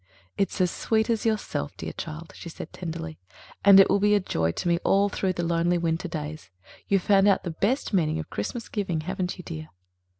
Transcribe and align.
"It's 0.35 0.59
as 0.59 0.71
sweet 0.71 1.11
as 1.11 1.27
yourself, 1.27 1.77
dear 1.77 1.93
child," 1.93 2.33
she 2.35 2.49
said 2.49 2.73
tenderly. 2.73 3.19
"And 3.63 3.79
it 3.79 3.87
will 3.87 3.99
be 3.99 4.15
a 4.15 4.19
joy 4.19 4.51
to 4.53 4.67
me 4.67 4.79
all 4.83 5.09
through 5.09 5.33
the 5.33 5.43
lonely 5.43 5.77
winter 5.77 6.07
days. 6.07 6.49
You've 6.87 7.03
found 7.03 7.27
out 7.27 7.43
the 7.43 7.51
best 7.51 7.93
meaning 7.93 8.17
of 8.17 8.31
Christmas 8.31 8.67
giving, 8.67 9.01
haven't 9.01 9.37
you, 9.37 9.43
dear?" 9.43 9.67